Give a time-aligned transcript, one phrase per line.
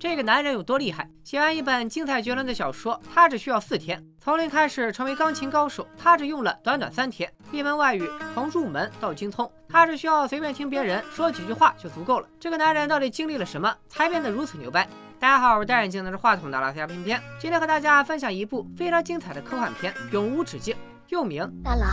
[0.00, 1.08] 这个男人有多厉害。
[1.24, 12.28] 写完一本精彩绝伦的小说，他只需要四天；从零开始成为钢琴高手，他只用了短短三天；一门外语从入门到精通，他只需要随便听别人说几句话就足够了。
[12.38, 14.88] 这个男人到底经历了什么，才变得如此牛掰？
[15.18, 20.74] 大家好，我是戴眼镜拿着话筒的拉斯加片片，今天和大家分享一部非常精彩的科幻片《永无止境》，
[21.08, 21.90] 又名《大郎，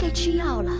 [0.00, 0.70] 该吃药了》。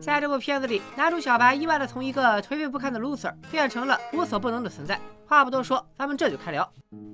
[0.00, 4.98] 在这部片子里，男主小白意外的从一个颓废不堪的 loser 变成了无所不能的存在。
[5.26, 6.68] 话不多说，咱们这就开聊。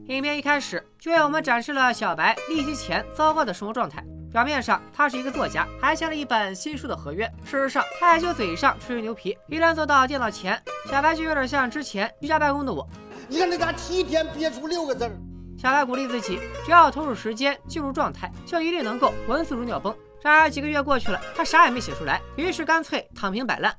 [0.07, 4.05] 影片一开始就为我们展示了小白逆袭前糟糕的生活状态。
[4.31, 7.25] 表面上他是一个作家，还签了一本新书的合约。
[7.45, 9.37] 事实上，他也就嘴上吹吹牛皮。
[9.49, 12.87] 一旦坐到电脑前，小白就有点像之前居家办公的我。
[13.29, 15.13] 你看那家七天憋出六个字儿？
[15.57, 19.95] 小白鼓励自己，只要投入时间进入状态，就一定能够文思如鸟崩。
[20.25, 23.77] 然而几个月过去了，他啥也没写出来，于是干脆躺平摆烂。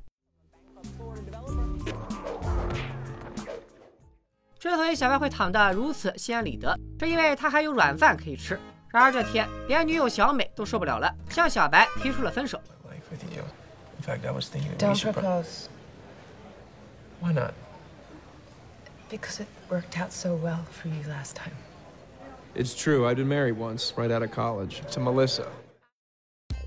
[4.59, 8.59] 之所以小白会躺得如此心安理得，是因为他还有软饭可以吃。
[8.89, 12.61] 然而这天，连女友小美都受不了了，向小白提出了分手。
[14.77, 15.65] Don't propose.
[17.21, 17.55] Why not?
[19.09, 21.55] Because it worked out so well for you last time.
[22.53, 23.07] It's true.
[23.07, 25.47] I've been married once, right out of college, to Melissa.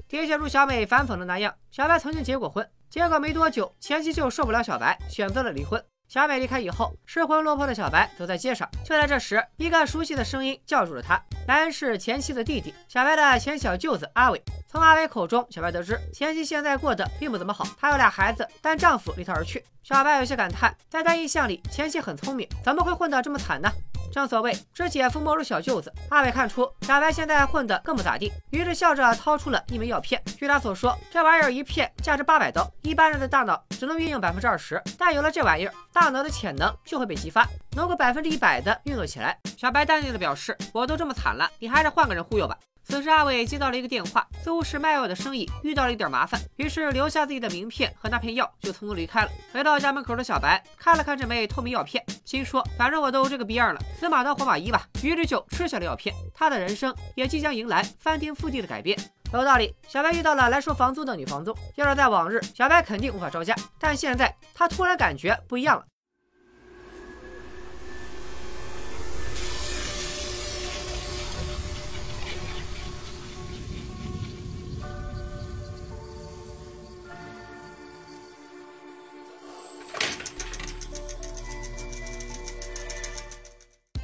[0.08, 5.82] 的确如小美反讽的那样，小白曾经结过婚，结果没多久，前妻就受不了小白，选择了离婚。
[6.08, 8.66] 小美离开以后，失魂落魄的小白走在街上。
[8.82, 11.22] 就在这时，一个熟悉的声音叫住了他。
[11.46, 14.42] 来人是前妻的弟弟，小白的前小舅子阿伟。
[14.66, 19.62] 从阿伟口中，小白得知前妻现在过得并不怎么好，她有俩孩子，但丈夫离她而去。
[19.82, 23.70] 小白有些感叹，在他印象里，前妻很聪明，怎么会混得这么惨呢？
[24.12, 30.22] 正所谓知姐夫莫如小舅子，阿伟看出小白现在混得更不咋地，于是笑着掏出了一枚药片。
[30.38, 39.38] 据他所说，这玩意儿一片价值八百刀，一般人的大脑只能运用百分之二十，但有了这玩意儿，大脑的潜能就会被激发，能够百分之一百的运作起来。
[39.56, 42.56] 小白淡定的表示：“我都这么惨了，你还是换个人忽悠吧。”
[42.88, 49.30] 此时，阿伟接到了一个电话，似乎是卖药的生意遇到了一点麻烦，于是留下自己的名片和那片药，就匆匆离开了。
[49.52, 54.88] 回到家门口的小白看了看这枚透明药片，心说：反正我都这个逼样了，死马当活马医吧。
[55.02, 58.98] 于是就吃下了药片，他的人生也即将迎来翻天覆地的改变。
[59.34, 65.84] 楼道理，小白遇到了来收房租的女房东，要是在往日，小白肯定无法招架，但现在他突然感觉不一样了。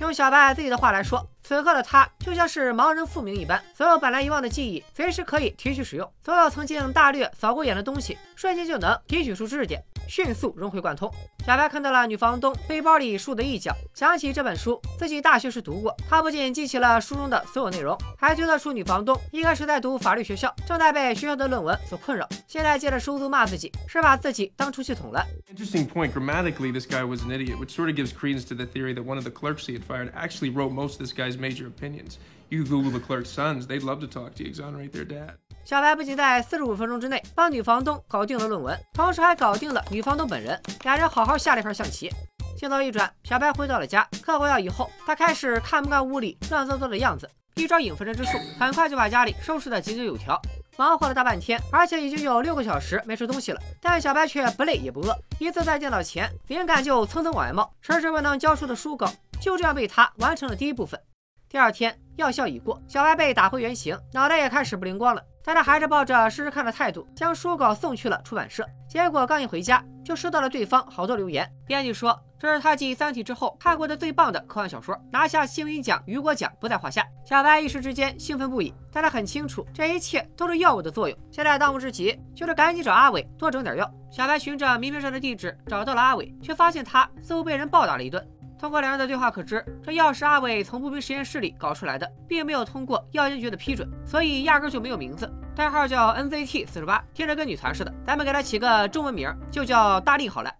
[0.00, 9.82] 用小白自己的话来说，此刻的他就像是盲人复明一般，所有本来遗忘的记忆随时可以提取使用，所有曾经大略扫过眼的东西，瞬间就能提取出知识点。
[10.08, 11.10] 迅速融会贯通。
[11.44, 15.94] 小白看到了女房东背包里书的一角，想起这本书自己大学时读过。
[16.08, 22.28] 他不仅记起了书中的所有内容，还推测出女房东应该是在读法律学校，正在被学校的论文所困扰。
[22.48, 25.24] 现在借着收租骂自己，是把自己当出气筒了。
[25.52, 26.12] Interesting point.
[26.12, 29.04] Grammatically, this guy was an idiot, which sort of gives credence to the theory that
[29.04, 32.18] one of the clerks he had fired actually wrote most of this guy's major opinions.
[32.50, 35.38] You Google the clerk's sons; they'd love to talk to you, exonerate their dad.
[35.64, 42.10] 小白不仅在四十五分钟之内帮女房东搞定了论文，同时还搞定了女房东本人，俩人好好下了一盘象棋。
[42.58, 50.40] 镜头一转，小白回到了家，嗑过药以后，他开始看不惯屋里乱糟糟的样子，一招影分身之术，很快就把家里收拾得井井有条。
[50.76, 59.10] 忙活了大半天，而且已经有六个小时没吃东西了，但小白却不累也不饿，一次在电脑前，灵感就蹭蹭往外冒，迟迟未能交出的书稿
[59.40, 61.00] 就这样被他完成了第一部分。
[61.48, 65.22] 第二天药效已过，小白被打回原形，脑袋也开始不灵光了。
[65.46, 68.66] 但他还是抱着试试看的态度，将书稿送去了出版社。
[68.88, 71.46] 结果刚一回家，就收到了对方好多留言。
[71.66, 77.06] 编辑说这是他继《三体》之后看过的最棒的科幻小说，拿下新闻奖、雨果奖不在话下。
[77.26, 81.18] 小白一时之间兴奋不已，但他很清楚这一切都是药物的作用。
[81.30, 83.90] 现在当务之急就是赶紧找阿伟多整点药。
[84.10, 88.26] 小白循着名片上的地址找到了阿伟，却发现他似乎被人暴打了一顿。
[88.64, 95.30] 通过两人的对话可知，这药是阿伟从不明实验室里搞出来的，并没有通过药监局的批准，所以压根就没有名字。
[95.54, 100.50] 代号叫 NZT 四十八，听着跟女团似的，咱们给他起个中文名，就叫大力好了。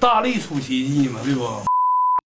[0.00, 1.46] 大力出奇迹嘛，对不？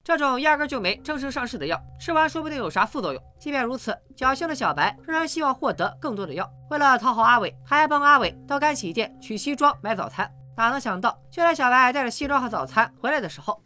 [0.02, 3.22] 这种压根就没正式上市的药，吃完说不定有啥副作用。
[3.38, 6.50] 即便如此，侥幸的小白仍然希望获得更多的药。
[6.70, 10.26] 为了讨好阿伟，他还帮阿伟到干洗店取西装买早餐。
[10.56, 13.60] 哪能想到，就在小白带着西装和早餐回来的时候。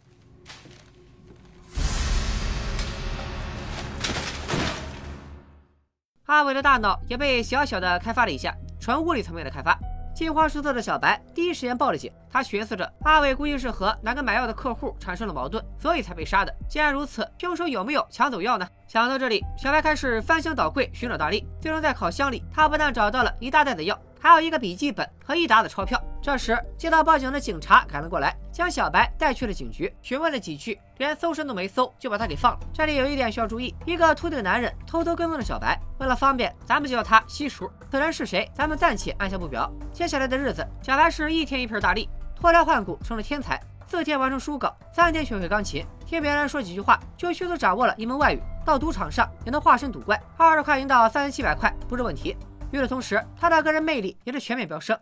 [6.33, 9.77] 阿伟的大脑也被小小的开发了一下，纯物理层面的开发。
[10.15, 16.51] 惊慌失措的小白第一时间报了警，他寻思着阿伟估计是和哪个买药的客户产生了矛盾，所以才被杀的。
[16.67, 18.67] 既然如此，凶手有没有抢走药呢？
[18.93, 21.47] 想到这里，小白开始翻箱倒柜寻找大力。
[21.59, 23.99] 最终在烤箱里，他不但找到了一大袋的药。
[24.19, 25.99] 还有一个笔记本和一沓子钞票。
[26.21, 32.59] 这时，接到报警的警察赶了过来，将小白带去了警局，询问了几句，连搜身都没搜，就把他给放了。
[32.71, 37.67] 这里有一点需要注意：一个秃顶男人偷偷跟踪着小白，为了方便，咱们就叫他西叔。
[37.89, 38.47] 此人是谁？
[38.53, 39.67] 咱们暂且按下不表。
[39.91, 43.59] 接下来的日子，小白是一天一瓶大力，脱胎换骨成了天才。
[43.87, 48.39] 四天完成书稿，三天学会钢琴，听别人说几句话就迅速掌握了一门外语。
[48.63, 52.37] 到赌场上也能化身赌怪，二十块赢到三千七百块不是问题。
[52.69, 54.95] 与此同时，他的个人魅力也是全面飙升。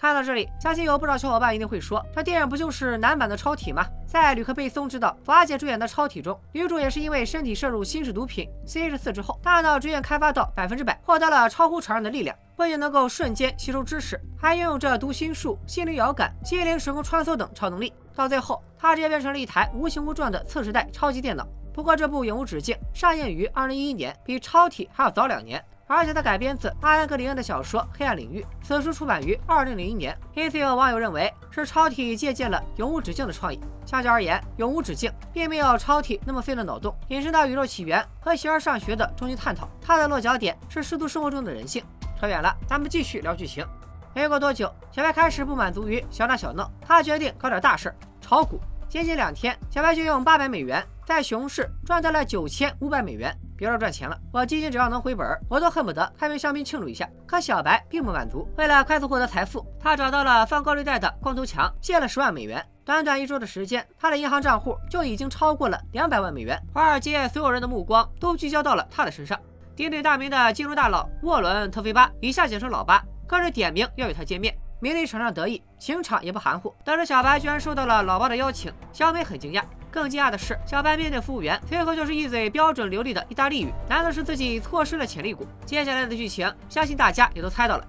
[0.00, 3.84] 看到这里，相信有不少小伙伴一定会说，这电影不就是男版的超体吗？
[4.06, 17.92] 在吕克·贝松执导、华姐主演的《超体》中，女主也是因为身体摄入新式毒品 CH 四之后，大脑逐渐开发到百分之百，获得了超乎常人的力量，不仅能够瞬间吸收知识，还拥有着读心术、心灵遥感、心灵时空穿梭等超能力。
[18.14, 21.44] 到最后，她直接变成了一台无形无状的次时代超级电脑。
[21.74, 30.16] 不过，这部《永无止境》上映于二零一一年，比《超体》还要早两年，而且它改编自阿兰·格林恩的小说《黑暗领域》，此书出版于二零零一年。
[30.32, 33.58] 因此，有网友认为是《超体》借鉴了《永无止境》的创意。
[33.84, 39.68] 相较而言，《永无止境》并没有《超体》那么费了脑洞，引申到宇宙起源和形而上学的终极探讨。
[39.80, 41.82] 它的落脚点是世俗生活中的人性。
[42.22, 43.66] 扯远了，咱们继续聊剧情。
[44.14, 48.60] 没过多久，小白开始不满足于小打小闹，他决定搞点大事儿，炒股。
[48.88, 53.36] 仅仅两天，小白就用八百美元在熊市赚到了九千五百美元。
[53.56, 57.10] 别说赚钱了，我基金只要能回本，我都恨不得开瓶香槟庆祝一下。
[57.26, 62.64] 可小白并不满足，为了快速获得财富，他找到了放高利贷的光头强，借了十万美元。
[62.84, 66.56] 短短一周的时间，他的银行账户就已经超过了两百万美元。
[66.72, 69.36] 华尔街所有人的目光都聚焦到了他的身上。
[69.74, 74.54] 鼎鼎大名的金融大佬沃伦·特菲巴（以下简称老八）更是点名要与他见面。
[74.80, 76.74] 名利场上得意，情场也不含糊。
[76.84, 79.62] 得知小白居然收到了老八的邀请，小美很惊讶。
[79.90, 83.72] 更惊讶的是，小白面对服务员，随后就是一嘴标准流利的意大利语。
[83.88, 85.46] 难道是自己错失了潜力股？
[85.64, 87.88] 接下来的剧情，相信大家也都猜到了。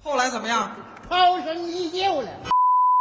[0.00, 0.70] 后来怎么样？
[1.08, 2.28] 涛声依旧了。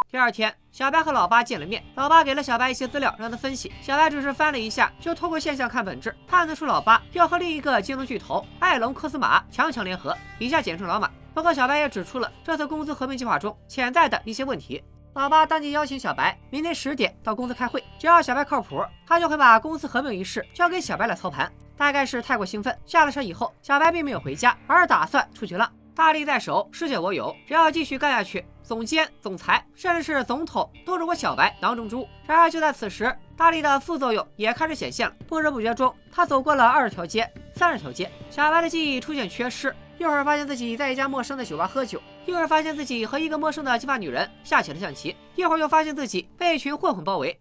[0.09, 3.73] 第二天，小白和老八见了面，老八给了小白一些资料，让他分析。
[3.81, 11.09] 小白只是翻了一下，就透过现象看本质，判断出老八要和另一个金融巨头艾隆科斯马强强联合，以下简称老马。
[11.33, 14.83] 不过，小白也指出了这次公司合并计划中潜在的一些问题。
[15.15, 21.51] 老八当即邀请小白明天十点到公司开会，只要小白靠谱，他就会把公司合并一事交给小白来操盘。
[21.75, 25.67] 大概是太过兴奋，下了车以后，小白并没有回家，而是打算出去浪。
[25.97, 32.07] 大力在手，世界我有，只要继续干下去，总监、总裁，甚至是总统，都是我小白囊中珠。
[32.27, 35.15] 然而就在此时，大力的副作用也开始显现了。
[35.27, 39.75] 不知不觉中，他走过了二十条街、三十条街，小白的记忆出现缺失。
[39.97, 47.35] 一会儿发现自己在一家陌生的酒吧喝酒，一会儿发现自己和一个陌生的金发女人下起了象棋，一会儿又发现自己被一群混混包围。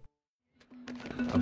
[1.15, 1.37] 在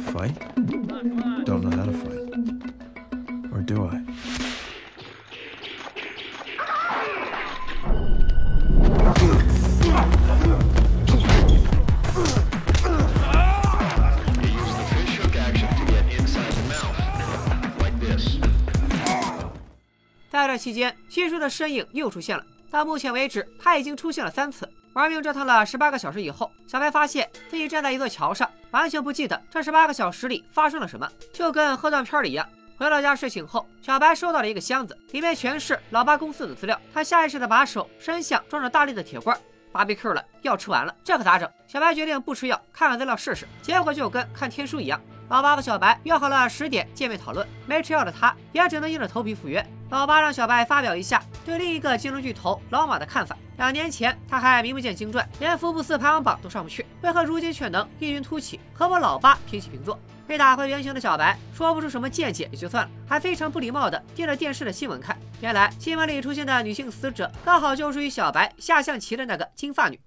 [20.57, 22.43] 期间，七叔的身影又出现了。
[22.69, 24.69] 到目前为止，他已经出现了三次。
[24.93, 32.47] 玩命折腾了十八个小时以后，小白发现自己站在一座桥上，完全不记得这十八个小时里发生了什么，就跟喝断片了一样。
[32.77, 36.79] 回到家睡醒后，小白收到了一个箱子，里面全是老八公司的资料。
[36.93, 39.37] 他下意识的把手伸向装着大力的铁罐
[39.73, 41.49] ，BBQ 了，药吃完了，这可咋整？
[41.67, 43.47] 小白决定不吃药，看看资料试试。
[43.61, 45.01] 结果就跟看天书一样。
[45.27, 49.65] 老八和小白约好了十点见面讨论，没吃药的他也只能硬着头皮赴约。
[49.89, 53.37] 老八让小白发表一下对另一个金融巨头老马的看法。
[53.57, 59.97] 两年前他还名不见经传，连福布斯排行榜都上不去，为何如今却能异军突起，和我老八平起平坐？
[60.27, 65.15] 被打回原形的小白说不出什么见解也就算了，还非常不礼貌地盯着电视的新闻看。
[65.39, 69.99] 原来新闻里出现的女性死者，刚好就是与小白下象棋的那个金发女。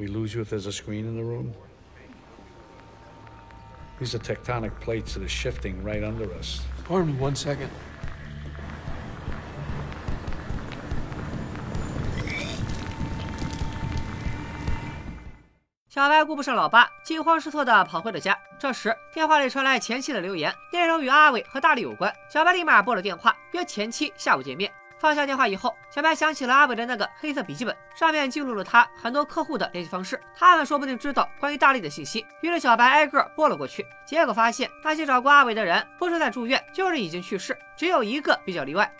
[0.00, 1.52] We lose you if there's a screen in the room?
[4.00, 6.60] These are tectonic plates that are shifting right under us.
[6.86, 7.68] Pardon me one second.
[15.88, 18.38] 小白顾不上老爸，惊慌失措地跑回了家。
[18.60, 22.14] 这时电话里传来前妻的留言，内容与阿伟和大力有关。
[22.32, 24.70] 小白立马拨了电话，约前妻下午见面。
[25.00, 32.26] 放下电话以后，小白想起了阿伟的那个黑色笔记本，上面记录了他很多客户的联系方式，他们说不定知道关于大力的信息。
[32.42, 38.90] 于是小白挨个拨了过去，结果发现那些找过阿伟的人，不是在住院，就是已经去世，只有一个比较例外。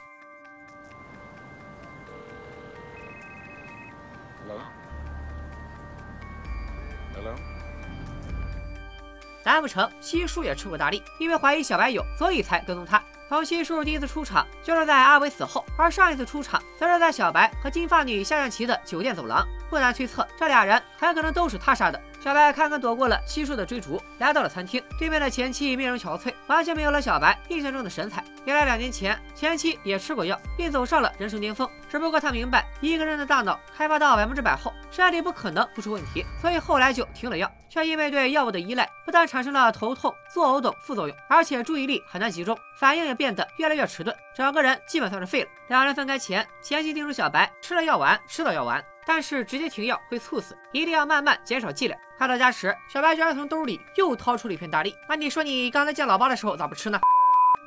[9.45, 11.03] 难不成西叔也吃过大力？
[11.19, 13.03] 因为怀疑小白有，所以才跟踪他。
[13.29, 19.47] 从西叔第一次出场就是在阿伟死后，而上一次出场则是在小白和金发女下象棋的酒店走廊。
[19.69, 22.01] 不难推测，这俩人很可能都是他杀的。
[22.21, 24.83] 小白堪堪躲过了七叔的追逐，来到了餐厅。
[24.99, 27.39] 对面的前妻面容憔悴，完全没有了小白？
[27.49, 28.25] 印象中的神采。
[28.45, 31.69] 原来两年前前妻也吃过药，并走上了人生巅峰。
[31.89, 37.51] 只不过他明白，一个人的大脑开发到百分之百后，身体不可能不出问题，所以后来就停了药。
[37.71, 45.49] 却因为对药物的依赖，不但产生了头痛、作呕等副作用，而且注意力很难集中，反应也变得越来越迟钝，整个人基本算是废了。
[45.69, 47.49] 两人分开前，前妻叮嘱小白？
[47.63, 48.83] 吃了药丸，吃了药丸。
[49.09, 51.99] 但是直接停药会猝死，一定要慢慢减少剂量。
[52.19, 54.95] 快到家时，小白居然从兜里又掏出了一片大力。
[55.09, 57.01] 那你说你刚才见老八的时候咋不吃呢？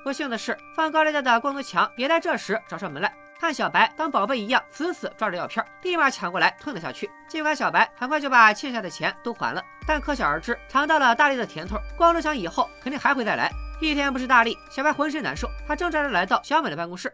[0.03, 7.09] 不幸的是，放高利贷的光头强也在这时找上门来，看小白当宝贝一样死死抓着药片，立马抢过来吞了下去。
[7.27, 13.51] 尽管小白很快就把欠下的钱都还了，但可想而知，尝到了大力的甜头，光头强以后肯定还会再来。
[13.81, 15.49] 一天不吃大力，小白浑身难受。
[15.67, 17.11] 他挣扎着来到小美的办公室。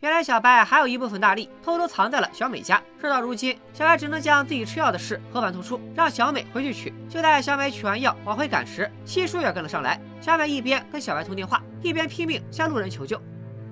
[0.00, 2.82] 原来小白还有一部分大力偷偷藏在了小美家。
[3.00, 6.92] 事到如今，小白只能将自己吃药的事和盘托出，让小美回去取。
[7.08, 10.00] 就在小美取完药往回赶时，七叔也跟了上来。
[10.20, 13.20] 小美一边跟小白通电话，一边拼命向路人求救。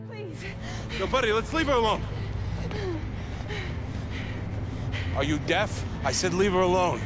[0.09, 0.45] Please,
[1.11, 2.01] buddy, let's leave her alone.
[5.17, 5.69] Are you deaf?
[6.05, 7.01] I said leave her alone.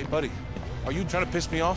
[0.00, 0.30] Hey, buddy,
[0.86, 1.76] are you trying to piss me off?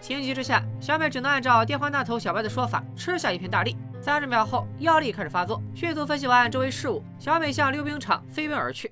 [0.00, 3.76] 情急之下，小美只能按照电话那头小白的说法，吃下一片大力。
[4.00, 5.60] 三十秒后，药力开始发作。
[5.74, 8.90] 迅速分析完周围事物，小美向溜冰场飞奔而去。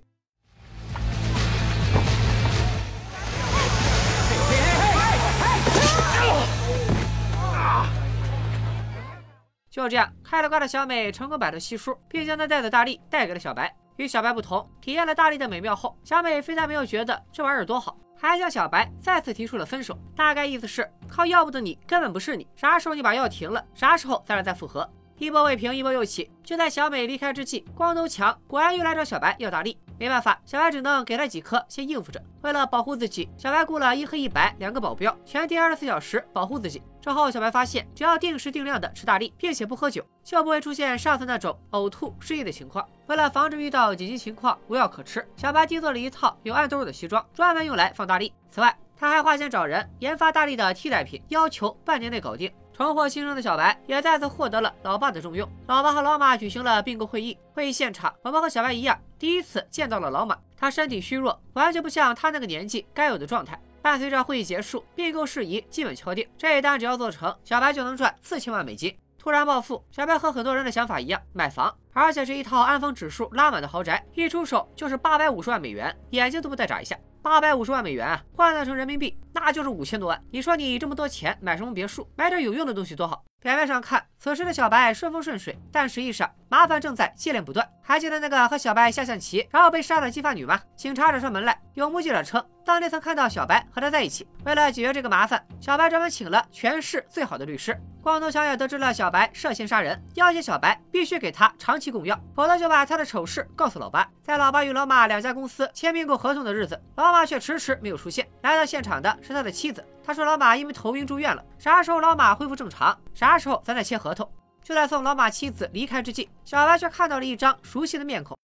[9.71, 13.75] 就这样，开了挂的小美成功摆脱西叔，并将那带的大力带给了小白。
[14.01, 19.95] 与小白不同，体验了大力的美妙后，小美非但没有觉得这玩意儿多好，还向小白再次提出了分手。
[20.17, 24.91] 大概意思是，靠药物的你根本不是你，啥时候你把药停了，啥时候咱俩再复合。
[25.19, 26.31] 一波未平，一波又起。
[26.43, 29.79] 就在小美离开之际，光头强果然又来找小白要大力。
[30.01, 32.19] 没办法，小白只能给他几颗，先应付着。
[32.41, 36.83] 为了保护自己，小白雇了一黑一白两个保镖，全天二十四小时保护自己。
[37.03, 42.83] 之后，小白发现，只要定时定量的吃大力，并且不喝酒，就不会出现上次那种呕吐、失忆的情况。
[43.09, 48.33] 为了防止遇到紧急情况无药可吃，小白定做了一套有暗兜的西装，专门用来放大力。
[48.51, 52.51] 此外，他还花钱找人研发大力的替代品，要求半年内搞定。
[52.73, 55.47] 重获新生的小白也再次获得了老爸的重用。
[55.67, 60.39] 老爸和老马举行了并购会议，会议现场，我们和小白一样，第一次见到了老马。
[60.57, 63.61] 他身体虚弱，完全不像他那个年纪该有的状态。
[63.83, 68.97] 伴随着会议结束，并购事宜基本敲定，这一单只要做成，小白就能赚四千万美金。
[69.19, 76.97] 突然暴富，小白和很多人的想法一样，买房，而且是一套安丰指数拉满的豪宅，一出手就是八百五十万美元，眼睛都不带眨一下。
[77.23, 80.19] 八百五十万美元啊，换算成人民币那就是五千多万。
[80.31, 83.23] 你说你这么多钱买什么别墅，买点有用的东西多好。
[83.43, 87.67] 表面上看，此时的小白顺风顺水，但实际上麻烦正在接连不断。
[87.81, 90.61] 还记得那个和小白下象棋然后被杀的金发女吗？
[90.77, 94.29] 警察找上门来，有目击者称当天曾看到小白和她在一起。
[94.45, 97.77] 为了解决这个麻烦，小白专门请了全市最好的律师。
[98.03, 104.09] 光头强也得知了小白涉嫌杀人，要挟小白必须给他长期供药，否则就把他的丑事告诉老八。
[104.23, 108.27] 在老八与老马两家公司签订购合同的日子，老马却迟迟没有出现。
[108.43, 114.27] 来到现场的是他的妻子，他说老马因为头晕住院了，啥时候老马恢复正常，啥时候咱再签合同。
[114.71, 118.39] 就在送老马妻子离开之际，小白却看到了一张熟悉的面孔。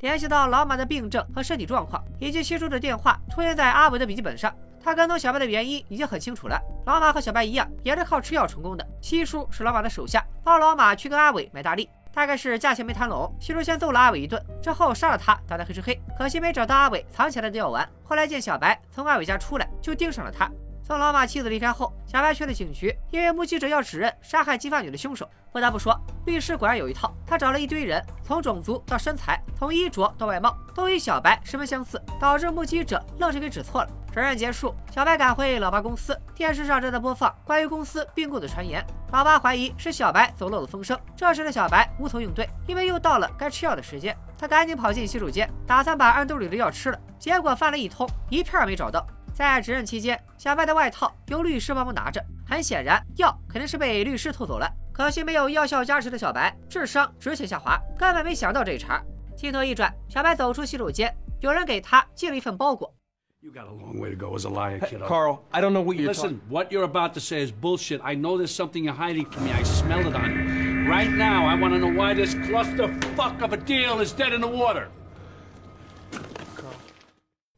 [0.00, 4.52] 联系到老马的病症和身体状况，以及七叔的电话出现在阿伟的笔记本上。
[4.82, 6.60] 他跟踪小白的原因已经很清楚了。
[6.84, 8.84] 老马和小白一样，也是靠吃药成功的。
[9.00, 11.88] 七叔是老马的手下，帮老马去跟阿伟买大力。
[12.12, 15.96] 大概是价钱没谈拢，七叔先揍了阿伟一顿，之后杀了他，打得黑吃黑。
[16.18, 17.88] 可惜没找到阿伟藏起来的药丸。
[18.02, 20.50] 后来见小白从阿伟家出来，就盯上了他。
[20.90, 25.24] 当老马妻子离开后，小白去了警局，因为目击者要指认杀害金发女的凶手。
[25.52, 27.14] 不得不说，律师果然有一套。
[27.24, 33.90] 他找了一堆人，从种族到身材，从衣着到外貌，都与小白十分相似，导致目击者愣是给指错了。
[34.12, 38.84] 整人结束，小白赶回老爸公司，电视上正在播放关于公司并购的传言。
[39.12, 40.98] 老爸怀疑是小白走漏了风声。
[41.16, 44.16] 这时的小白无从应对，因为又到了该吃药的时间。
[44.36, 49.06] 他赶紧跑进洗手间，打算把暗兜里的药吃了，结果翻了一通，一片没找到。
[49.40, 54.70] 在指认期间，小白的外套由律师帮忙拿着，很显然药肯定是被律师偷走了。
[54.92, 59.02] 可惜没有药效加持的小白，智商直线下滑，根本没想到这一茬。
[59.34, 62.94] 镜头一转，小白走出洗手间，有人给他寄了一份包裹。
[63.40, 65.06] You got a long way to go as a liar, kiddo.
[65.06, 68.02] Carl, I don't know what you're Listen, what you're about to say is bullshit.
[68.02, 69.52] I know there's something you're hiding from me.
[69.52, 70.86] I smell it on you.
[70.86, 74.42] Right now, I want to know why this clusterfuck of a deal is dead in
[74.42, 74.90] the water.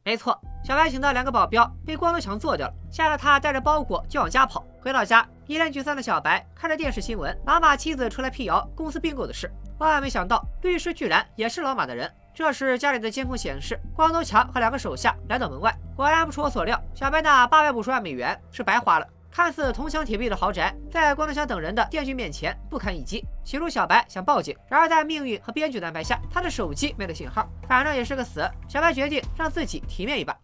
[0.05, 4.65] 没错，小白请的两个保镖，被光头强做掉了，吓得他带着包裹就往家跑。
[4.81, 9.49] 回到家，一脸沮丧的小白看着电视新闻，老马妻子出来辟谣公司并购的事。
[9.77, 12.11] 万万没想到，律师居然也是老马的人。
[12.33, 15.73] 这时，家里的监控显示，光头强和两个手下来到门外。
[15.95, 19.07] 果然不出我所料，小白那八百五十万美元是白花了。
[19.35, 23.25] 看似铜墙铁壁的豪宅，在光头强等人的电锯面前不堪一击。
[23.43, 28.47] 起初，小白想报警，然而在命运和编剧的安排下，他的手机没了信号，反正也是个死。
[28.69, 30.37] 小白决定让自己体面一把。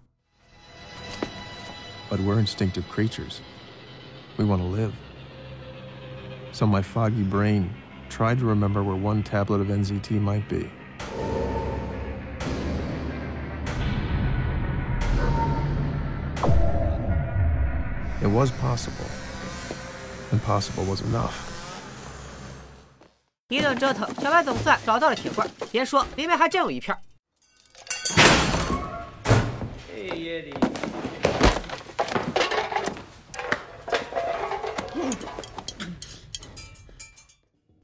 [2.10, 3.41] But we're instinctive creatures.
[4.38, 4.93] We want to live.
[6.51, 7.69] So my foggy brain
[8.10, 10.69] tried to remember where one tablet of NZT might be.
[18.29, 19.09] It was possible.
[20.31, 21.33] Impossible was enough.
[23.48, 25.50] 一顿折腾，小白总算找到了铁罐。
[25.71, 26.95] 别说，里面还真有一片。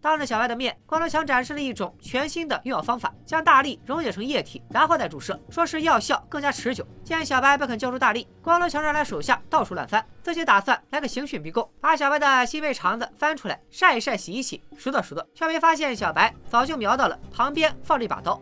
[0.06, 6.86] 当着小白的面，光头强展示了一种全新的用药方法，将大力溶解成液体，然后再注射，说是药效更加持久。
[7.04, 18.40] 见小白不肯交出大力，光头强让来手下到处乱翻，自己打算来个刑讯逼供，把小白的心肺肠子翻出来晒一晒、洗一洗、数到数到，却没发现小白早就瞄到了旁边放着一把刀。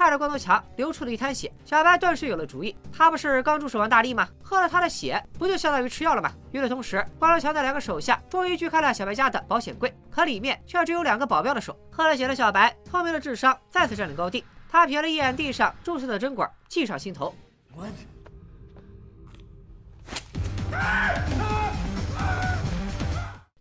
[0.00, 2.74] 看着光头强流出了一滩血，小白顿时有了主意。
[2.90, 4.26] 他不是刚注射完大力吗？
[4.42, 6.32] 喝了他的血，不就相当于吃药了吗？
[6.52, 11.78] 与此同时，光头强的两个手下终于锯开了小白家的保险柜，可里面却只有两个保镖的手。
[11.92, 14.42] 喝了血的小白，聪明的智商再次占领高地。
[14.70, 17.34] 他瞥了一眼地上注射的针管，计上心头。
[17.76, 17.92] What?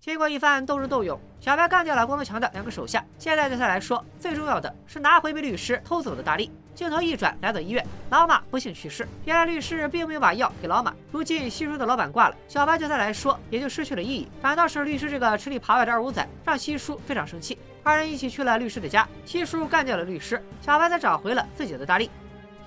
[0.09, 3.05] 经过一番斗智斗勇，小白干掉了光头强的两个手下。
[3.19, 6.51] 现在对他来说，最重要的是拿回被律师偷走的大力。
[6.73, 9.07] 镜头一转，来到医院，老马不幸去世。
[9.25, 10.91] 原来律师并没有把药给老马。
[11.11, 14.27] 如今西叔的老板挂了，小白对他来说也就失去了意义。
[14.41, 17.59] 反倒是律师这个吃里扒外的二五仔，让西叔非常生气。
[17.83, 22.09] 二人一起去了律师的家，西叔干掉了律师，小白才找回了自己的大力。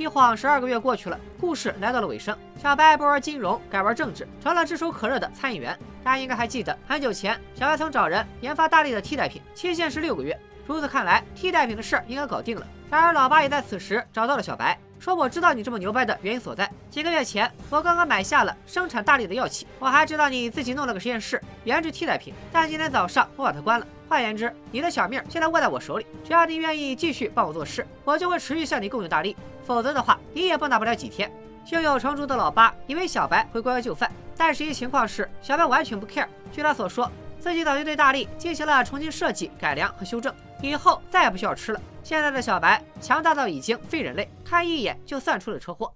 [0.03, 2.37] 一晃十二个月过去了，故事来到了尾声。
[2.61, 5.79] 小白不玩金融，改玩政治，成了炙手可热的参议员。
[6.03, 10.37] 大家应该还记得，很久前小白曾找人研发大力的替代品，期限是六个月。
[10.67, 12.67] 如此看来，替代品的事儿应该搞定了。
[12.91, 16.71] 然而，老八也在此时找到了小白，说：“我知道你这么牛掰的原因所在。
[16.89, 23.87] 几个月前，我刚刚买下了生产大力的药企，我还知道你自己弄了个实验室研制替代品，但今天早上我把它关了。
[24.09, 26.07] 换言之，你的小命现在握在我手里。
[26.25, 29.35] 只要你愿意继续帮我做事，我就会持续向你供应大力；
[29.65, 31.29] 否则的话，你也蹦跶不了几天。”
[31.67, 36.29] 胸有成竹的老八以为小白会乖乖就范，但实际情况是，小白完全不 care。
[36.53, 37.11] 据他所说，
[37.41, 40.33] 自己早就对大力进行了重新设计、改良和修正，
[40.63, 41.81] 以后再也不需要吃了。
[42.03, 45.93] 现在的小白强大到已经非人类，看一眼就算出了车祸。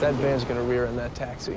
[0.00, 1.56] That van's gonna rear in that taxi.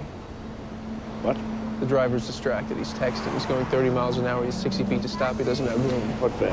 [1.23, 1.37] What?
[1.79, 2.77] The driver's distracted.
[2.77, 3.31] He's texting.
[3.33, 4.45] He's going 30 miles an hour.
[4.45, 5.37] He's 60 feet to stop.
[5.37, 6.01] He doesn't have room.
[6.19, 6.51] What the?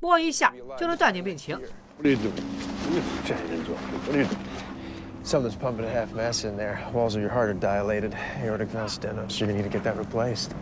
[0.00, 1.56] 摸一下就能断定病情。
[1.56, 2.34] What are you doing?
[3.24, 3.98] Get your hands off me.
[4.06, 4.38] What are you doing?
[5.24, 6.78] Something's pumping a half mass in there.
[6.92, 8.14] Walls of your heart are dilated.
[8.42, 9.40] Aortic valve stenosis.
[9.40, 10.52] You're gonna need to get that replaced.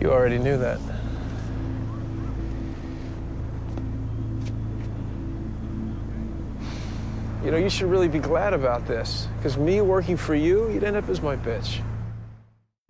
[0.00, 0.78] You already knew that.
[7.44, 9.26] You know, you should really be glad about this.
[9.38, 11.80] Because me working for you, you'd end up as my bitch.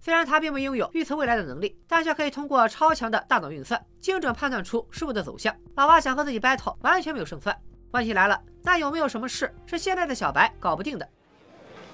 [0.02, 5.54] 虽然他并不拥有预测未来的能力，但却可以通过超强的大脑运算，精准判断出事物的走向。
[5.74, 7.56] 老爸想和自己 battle，完全没有胜算。
[7.90, 11.06] 问题来了，那有没有什么事是现在的小白搞不定的？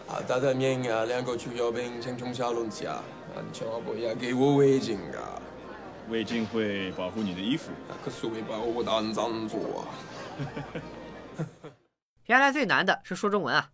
[0.09, 2.87] 啊，大太明啊，两个出药兵请冲下轮子
[3.37, 5.37] 啊，你千万不要给我围巾啊！
[6.09, 7.70] 围巾会保护你的衣服。
[8.03, 9.85] 可是会把我当脏做啊！
[12.25, 13.68] 原来最难的是说中文啊！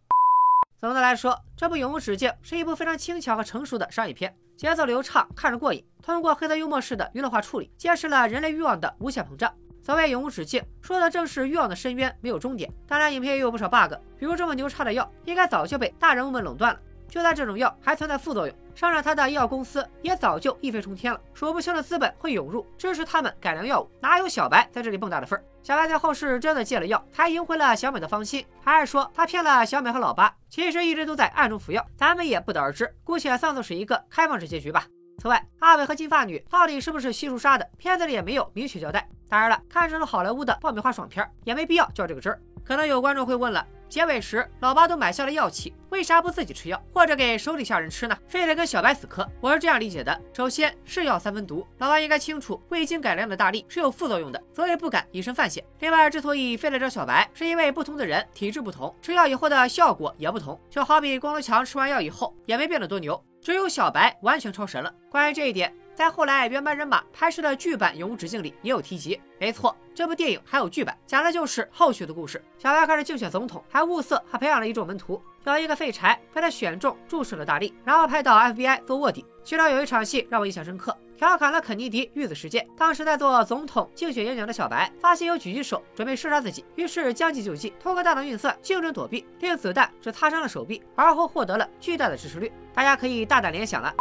[0.81, 5.85] 总的来说，这部《永无止境》是一部非常轻巧和成熟的商业片，节奏流畅，看着过瘾。
[6.03, 9.55] 通过黑色幽默式的娱乐化处理，揭示了人类欲望的无限膨胀。
[9.81, 12.69] 所谓永无止境，说的正是欲望的深渊没有终点。
[12.89, 16.81] 当然，影片也有不少 bug，比如这么牛叉的药，应该早就被大人物们垄断了。
[17.13, 25.45] 就算这种药还存在副作用，上场他的医药公司也早就一飞冲天了，数不清的资本会涌入支持他们改良药物，哪有小白在这里蹦跶的份儿？
[25.63, 32.91] 小白在后世真的戒了药，还赢回了小美的芳心，还是说他骗了小美和老八，其实一直都在暗中服药，咱们也不得而知。
[33.05, 34.87] 姑且算作是一个开放式结局吧。
[35.19, 39.07] 此外，阿伟和金发女到底是不是悉数杀的，片子里也没有明确交代。
[39.29, 42.41] 当然了，看成了好莱坞的爆米花爽片，也没必要较这个真儿。
[42.65, 43.67] 可能有观众会问了。
[43.89, 48.17] 结尾时，老八都买下了药企，为啥不自己吃药，或者给手底下人吃呢？
[48.27, 49.29] 非得跟小白死磕？
[49.39, 55.63] 我是这样理解的：首先是药三分毒，老八应该清楚未经改良的大力是有副作用的，所以不敢以身犯险。
[55.81, 60.59] 另外，之所以非得找小白，是因为不同的人体质不同，吃药以后的效果也不同。
[60.71, 64.91] 就好比光头强吃完药以后也没变得多牛，只有小白完全超神了。
[65.11, 65.71] 关于这一点。
[65.95, 69.21] 在后来原班人马拍摄的剧版《永无止境》里也有提及。
[69.39, 72.43] 没错，这部电影还有剧版，讲的就是后续的故事。
[72.59, 75.21] 小白开始竞选总统，还物色还培养了一众门徒。
[75.45, 79.27] 有一个废柴被他选中，注视了大力，然后派到 FBI 做卧底。
[79.43, 82.65] 其中有一场戏让我印象深刻，调侃了肯尼迪遇刺事件。
[82.79, 92.53] 当时在做总统竞选演讲的小白，发现有狙击手准备射杀自己，于是将计就计，通过大脑运算，精准躲避，令子弹只擦伤了手臂，而后获得了巨大的支持率。
[92.73, 93.93] 大家可以大胆联想了。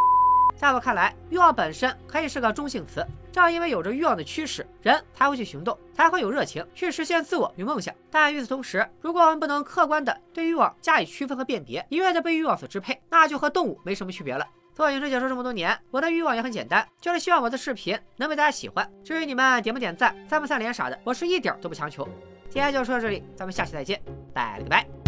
[0.62, 3.04] 在我看来，欲望本身可以是个中性词。
[3.32, 7.92] 正因为有着欲望的驱使，人才会去行动，才会有热情去实现自我与梦想。
[8.12, 14.48] 但与此同时，如果我们不能客观的对欲望加以区分和辨别，一味的被欲望所支配，那就和动物没什么区别了。
[14.76, 18.88] 做影视解说这么多年，我的欲望也很简单，就是希望我的视频能被大家喜欢。
[19.04, 22.08] 至于你们点不点赞、赞不赞脸啥的，我是一点都不强求。
[22.52, 24.00] 今天就说到这里，咱们下期再见，
[24.32, 25.01] 拜了个拜。